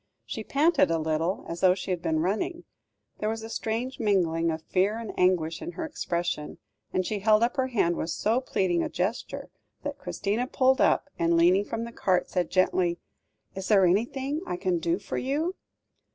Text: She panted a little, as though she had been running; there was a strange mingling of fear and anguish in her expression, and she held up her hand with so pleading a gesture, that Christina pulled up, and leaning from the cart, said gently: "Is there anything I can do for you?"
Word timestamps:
She 0.25 0.43
panted 0.43 0.89
a 0.89 0.97
little, 0.97 1.45
as 1.47 1.59
though 1.59 1.75
she 1.75 1.91
had 1.91 2.01
been 2.01 2.21
running; 2.21 2.63
there 3.19 3.29
was 3.29 3.43
a 3.43 3.51
strange 3.51 3.99
mingling 3.99 4.49
of 4.49 4.63
fear 4.63 4.97
and 4.97 5.11
anguish 5.15 5.61
in 5.61 5.73
her 5.73 5.85
expression, 5.85 6.57
and 6.91 7.05
she 7.05 7.19
held 7.19 7.43
up 7.43 7.55
her 7.57 7.67
hand 7.67 7.95
with 7.97 8.09
so 8.09 8.41
pleading 8.41 8.81
a 8.81 8.89
gesture, 8.89 9.51
that 9.83 9.99
Christina 9.99 10.47
pulled 10.47 10.81
up, 10.81 11.07
and 11.19 11.37
leaning 11.37 11.65
from 11.65 11.83
the 11.83 11.91
cart, 11.91 12.31
said 12.31 12.49
gently: 12.49 12.97
"Is 13.53 13.67
there 13.67 13.85
anything 13.85 14.41
I 14.47 14.57
can 14.57 14.79
do 14.79 14.97
for 14.97 15.19
you?" 15.19 15.53